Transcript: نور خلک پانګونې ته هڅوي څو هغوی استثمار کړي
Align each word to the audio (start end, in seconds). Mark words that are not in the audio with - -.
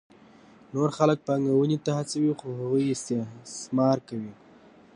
نور 0.73 0.89
خلک 0.97 1.17
پانګونې 1.27 1.77
ته 1.85 1.91
هڅوي 1.97 2.31
څو 2.39 2.47
هغوی 2.59 2.85
استثمار 2.95 3.97
کړي 4.09 4.31